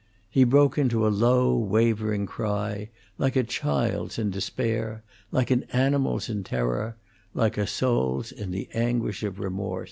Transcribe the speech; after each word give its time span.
He 0.31 0.45
broke 0.45 0.79
into 0.79 1.05
a 1.05 1.09
low, 1.13 1.55
wavering 1.55 2.25
cry, 2.25 2.89
like 3.19 3.35
a 3.35 3.43
child's 3.43 4.17
in 4.17 4.31
despair, 4.31 5.03
like 5.31 5.51
an 5.51 5.61
animal's 5.71 6.27
in 6.27 6.43
terror, 6.43 6.97
like 7.35 7.55
a 7.55 7.67
soul's 7.67 8.31
in 8.31 8.49
the 8.49 8.67
anguish 8.73 9.21
of 9.21 9.39
remorse. 9.39 9.79